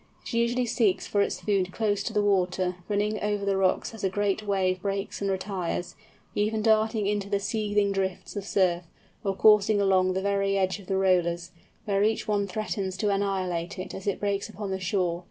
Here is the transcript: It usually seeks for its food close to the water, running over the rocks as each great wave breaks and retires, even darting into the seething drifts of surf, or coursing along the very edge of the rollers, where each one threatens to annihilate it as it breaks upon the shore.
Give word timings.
It 0.25 0.33
usually 0.33 0.65
seeks 0.65 1.05
for 1.05 1.21
its 1.21 1.41
food 1.41 1.71
close 1.71 2.01
to 2.05 2.11
the 2.11 2.23
water, 2.23 2.77
running 2.89 3.19
over 3.21 3.45
the 3.45 3.55
rocks 3.55 3.93
as 3.93 4.03
each 4.03 4.11
great 4.11 4.41
wave 4.41 4.81
breaks 4.81 5.21
and 5.21 5.29
retires, 5.29 5.95
even 6.33 6.63
darting 6.63 7.05
into 7.05 7.29
the 7.29 7.39
seething 7.39 7.91
drifts 7.91 8.35
of 8.35 8.43
surf, 8.43 8.83
or 9.23 9.35
coursing 9.35 9.79
along 9.79 10.13
the 10.13 10.19
very 10.23 10.57
edge 10.57 10.79
of 10.79 10.87
the 10.87 10.97
rollers, 10.97 11.51
where 11.85 12.01
each 12.01 12.27
one 12.27 12.47
threatens 12.47 12.97
to 12.97 13.09
annihilate 13.11 13.77
it 13.77 13.93
as 13.93 14.07
it 14.07 14.19
breaks 14.19 14.49
upon 14.49 14.71
the 14.71 14.79
shore. 14.79 15.19